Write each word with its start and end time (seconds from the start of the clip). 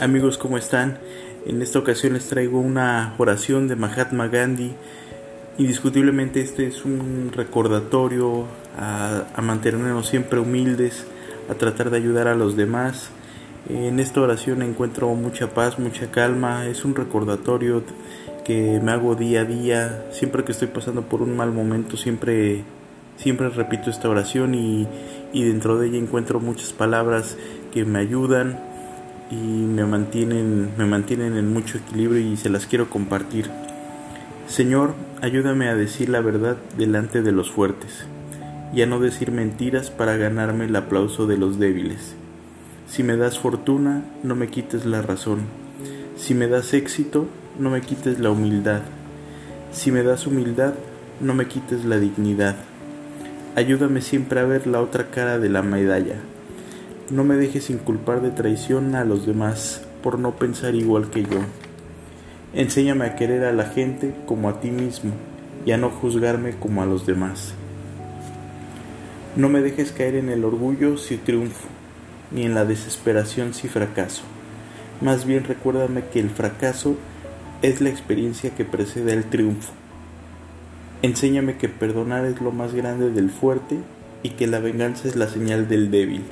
Amigos, 0.00 0.38
¿cómo 0.38 0.56
están? 0.56 0.96
En 1.44 1.60
esta 1.60 1.78
ocasión 1.78 2.14
les 2.14 2.26
traigo 2.26 2.58
una 2.58 3.14
oración 3.18 3.68
de 3.68 3.76
Mahatma 3.76 4.28
Gandhi. 4.28 4.72
Indiscutiblemente 5.58 6.40
este 6.40 6.66
es 6.66 6.86
un 6.86 7.30
recordatorio 7.36 8.46
a, 8.78 9.42
mantenernos 9.42 10.08
siempre 10.08 10.38
humildes, 10.38 11.04
a 11.50 11.54
tratar 11.54 11.90
de 11.90 11.98
ayudar 11.98 12.28
a 12.28 12.34
los 12.34 12.56
demás. 12.56 13.10
En 13.68 14.00
esta 14.00 14.22
oración 14.22 14.62
encuentro 14.62 15.06
mucha 15.14 15.52
paz, 15.52 15.78
mucha 15.78 16.10
calma. 16.10 16.66
Es 16.66 16.86
un 16.86 16.94
recordatorio 16.94 17.82
que 18.42 18.80
me 18.82 18.92
hago 18.92 19.16
día 19.16 19.42
a 19.42 19.44
día. 19.44 20.06
Siempre 20.12 20.44
que 20.44 20.52
estoy 20.52 20.68
pasando 20.68 21.02
por 21.02 21.20
un 21.20 21.36
mal 21.36 21.52
momento, 21.52 21.98
siempre, 21.98 22.64
siempre 23.18 23.50
repito 23.50 23.90
esta 23.90 24.08
oración 24.08 24.54
y 24.54 24.88
dentro 25.34 25.76
de 25.78 25.88
ella 25.88 25.98
encuentro 25.98 26.40
muchas 26.40 26.72
palabras 26.72 27.36
que 27.70 27.84
me 27.84 27.98
ayudan, 27.98 28.69
y 29.30 29.36
me 29.36 29.84
mantienen, 29.84 30.70
me 30.76 30.86
mantienen 30.86 31.36
en 31.36 31.52
mucho 31.52 31.78
equilibrio 31.78 32.20
y 32.20 32.36
se 32.36 32.50
las 32.50 32.66
quiero 32.66 32.90
compartir. 32.90 33.48
Señor, 34.48 34.94
ayúdame 35.22 35.68
a 35.68 35.76
decir 35.76 36.08
la 36.08 36.20
verdad 36.20 36.56
delante 36.76 37.22
de 37.22 37.30
los 37.30 37.50
fuertes 37.50 38.06
y 38.74 38.82
a 38.82 38.86
no 38.86 38.98
decir 38.98 39.30
mentiras 39.30 39.90
para 39.90 40.16
ganarme 40.16 40.64
el 40.64 40.74
aplauso 40.74 41.26
de 41.26 41.36
los 41.36 41.60
débiles. 41.60 42.14
Si 42.88 43.04
me 43.04 43.16
das 43.16 43.38
fortuna, 43.38 44.02
no 44.24 44.34
me 44.34 44.48
quites 44.48 44.84
la 44.84 45.00
razón. 45.00 45.42
Si 46.16 46.34
me 46.34 46.48
das 46.48 46.74
éxito, 46.74 47.26
no 47.58 47.70
me 47.70 47.82
quites 47.82 48.18
la 48.18 48.30
humildad. 48.30 48.82
Si 49.70 49.92
me 49.92 50.02
das 50.02 50.26
humildad, 50.26 50.74
no 51.20 51.34
me 51.34 51.46
quites 51.46 51.84
la 51.84 51.98
dignidad. 51.98 52.56
Ayúdame 53.54 54.00
siempre 54.00 54.40
a 54.40 54.44
ver 54.44 54.66
la 54.66 54.80
otra 54.80 55.10
cara 55.10 55.38
de 55.38 55.48
la 55.48 55.62
medalla 55.62 56.16
no 57.10 57.24
me 57.24 57.34
dejes 57.34 57.70
inculpar 57.70 58.22
de 58.22 58.30
traición 58.30 58.94
a 58.94 59.04
los 59.04 59.26
demás 59.26 59.82
por 60.00 60.20
no 60.20 60.36
pensar 60.36 60.76
igual 60.76 61.10
que 61.10 61.22
yo. 61.22 61.40
Enséñame 62.54 63.04
a 63.04 63.16
querer 63.16 63.44
a 63.44 63.52
la 63.52 63.64
gente 63.64 64.14
como 64.26 64.48
a 64.48 64.60
ti 64.60 64.70
mismo 64.70 65.12
y 65.66 65.72
a 65.72 65.76
no 65.76 65.90
juzgarme 65.90 66.52
como 66.52 66.82
a 66.82 66.86
los 66.86 67.06
demás. 67.06 67.54
No 69.36 69.48
me 69.48 69.60
dejes 69.60 69.90
caer 69.90 70.14
en 70.14 70.28
el 70.28 70.44
orgullo 70.44 70.98
si 70.98 71.16
triunfo, 71.16 71.66
ni 72.30 72.44
en 72.44 72.54
la 72.54 72.64
desesperación 72.64 73.54
si 73.54 73.68
fracaso. 73.68 74.22
Más 75.00 75.26
bien 75.26 75.44
recuérdame 75.44 76.04
que 76.12 76.20
el 76.20 76.30
fracaso 76.30 76.96
es 77.62 77.80
la 77.80 77.90
experiencia 77.90 78.50
que 78.54 78.64
precede 78.64 79.12
al 79.12 79.24
triunfo. 79.24 79.72
Enséñame 81.02 81.56
que 81.56 81.68
perdonar 81.68 82.24
es 82.24 82.40
lo 82.40 82.52
más 82.52 82.72
grande 82.72 83.10
del 83.10 83.30
fuerte 83.30 83.78
y 84.22 84.30
que 84.30 84.46
la 84.46 84.60
venganza 84.60 85.08
es 85.08 85.16
la 85.16 85.28
señal 85.28 85.68
del 85.68 85.90
débil. 85.90 86.22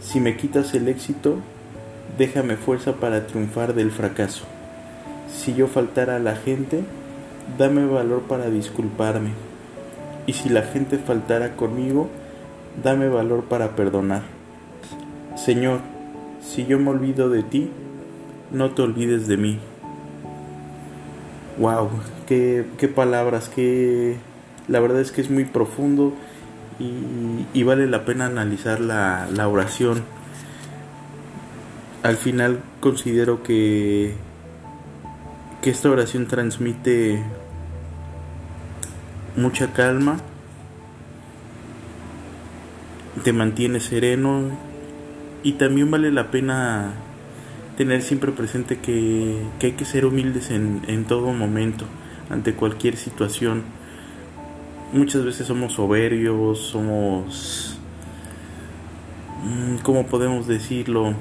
Si 0.00 0.18
me 0.18 0.36
quitas 0.36 0.74
el 0.74 0.88
éxito, 0.88 1.36
déjame 2.16 2.56
fuerza 2.56 2.94
para 2.94 3.26
triunfar 3.26 3.74
del 3.74 3.90
fracaso. 3.90 4.44
Si 5.28 5.54
yo 5.54 5.66
faltara 5.66 6.16
a 6.16 6.20
la 6.20 6.36
gente, 6.36 6.82
dame 7.58 7.84
valor 7.84 8.22
para 8.22 8.50
disculparme. 8.50 9.30
Y 10.26 10.32
si 10.32 10.48
la 10.48 10.62
gente 10.62 10.98
faltara 10.98 11.54
conmigo, 11.54 12.08
dame 12.82 13.08
valor 13.08 13.44
para 13.44 13.76
perdonar. 13.76 14.22
Señor, 15.36 15.80
si 16.42 16.64
yo 16.66 16.78
me 16.78 16.90
olvido 16.90 17.28
de 17.28 17.42
ti, 17.42 17.70
no 18.50 18.70
te 18.70 18.82
olvides 18.82 19.28
de 19.28 19.36
mí. 19.36 19.58
Wow, 21.58 21.90
qué, 22.26 22.64
qué 22.78 22.88
palabras, 22.88 23.48
qué... 23.48 24.16
La 24.66 24.80
verdad 24.80 25.00
es 25.00 25.12
que 25.12 25.20
es 25.20 25.30
muy 25.30 25.44
profundo 25.44 26.14
y, 26.80 27.62
vale 27.62 27.86
la 27.86 28.04
pena 28.04 28.26
analizar 28.26 28.80
la, 28.80 29.28
la 29.30 29.48
oración. 29.48 30.02
Al 32.02 32.16
final 32.16 32.62
considero 32.80 33.42
que, 33.42 34.14
que 35.60 35.70
esta 35.70 35.90
oración 35.90 36.26
transmite 36.26 37.22
mucha 39.36 39.72
calma, 39.72 40.16
te 43.22 43.32
mantiene 43.34 43.80
sereno 43.80 44.48
y 45.42 45.52
también 45.52 45.90
vale 45.90 46.10
la 46.10 46.30
pena 46.30 46.94
tener 47.76 48.00
siempre 48.00 48.32
presente 48.32 48.78
que, 48.78 49.42
que 49.58 49.66
hay 49.66 49.72
que 49.72 49.84
ser 49.84 50.06
humildes 50.06 50.50
en, 50.50 50.82
en 50.86 51.04
todo 51.04 51.32
momento, 51.32 51.84
ante 52.30 52.54
cualquier 52.54 52.96
situación 52.96 53.64
muchas 54.92 55.24
veces 55.24 55.46
somos 55.46 55.74
soberbios, 55.74 56.58
somos, 56.58 57.78
mm, 59.44 59.76
¿cómo 59.82 60.06
podemos 60.06 60.46
decirlo? 60.46 61.14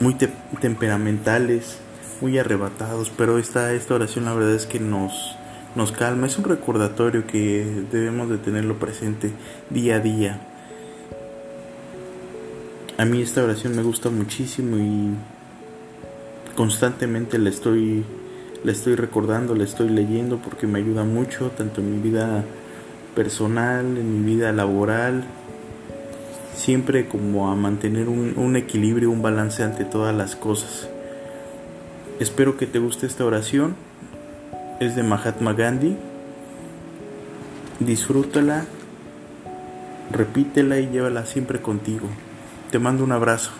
Muy 0.00 0.16
temperamentales, 0.60 1.78
muy 2.20 2.38
arrebatados, 2.38 3.10
pero 3.16 3.38
esta, 3.38 3.72
esta 3.72 3.94
oración 3.94 4.26
la 4.26 4.34
verdad 4.34 4.54
es 4.54 4.66
que 4.66 4.78
nos, 4.78 5.36
nos 5.74 5.92
calma, 5.92 6.26
es 6.26 6.38
un 6.38 6.44
recordatorio 6.44 7.26
que 7.26 7.84
debemos 7.90 8.28
de 8.28 8.38
tenerlo 8.38 8.78
presente 8.78 9.32
día 9.70 9.96
a 9.96 10.00
día. 10.00 10.40
A 12.96 13.04
mí 13.04 13.22
esta 13.22 13.42
oración 13.42 13.76
me 13.76 13.82
gusta 13.82 14.10
muchísimo 14.10 14.76
y 14.76 15.14
constantemente 16.56 17.38
la 17.38 17.48
estoy 17.50 18.04
le 18.64 18.72
estoy 18.72 18.94
recordando, 18.94 19.54
le 19.54 19.64
estoy 19.64 19.88
leyendo 19.88 20.38
porque 20.38 20.66
me 20.66 20.78
ayuda 20.78 21.04
mucho, 21.04 21.50
tanto 21.50 21.80
en 21.80 21.92
mi 21.92 22.00
vida 22.00 22.44
personal, 23.14 23.96
en 23.96 24.24
mi 24.24 24.34
vida 24.34 24.52
laboral, 24.52 25.24
siempre 26.54 27.08
como 27.08 27.50
a 27.50 27.54
mantener 27.54 28.08
un, 28.08 28.34
un 28.36 28.56
equilibrio, 28.56 29.10
un 29.10 29.22
balance 29.22 29.62
ante 29.62 29.84
todas 29.84 30.14
las 30.14 30.36
cosas. 30.36 30.88
Espero 32.20 32.56
que 32.56 32.66
te 32.66 32.78
guste 32.78 33.06
esta 33.06 33.24
oración, 33.24 33.76
es 34.80 34.96
de 34.96 35.02
Mahatma 35.02 35.52
Gandhi, 35.52 35.96
disfrútala, 37.80 38.64
repítela 40.10 40.78
y 40.78 40.88
llévala 40.88 41.26
siempre 41.26 41.60
contigo. 41.60 42.08
Te 42.70 42.78
mando 42.78 43.04
un 43.04 43.12
abrazo. 43.12 43.52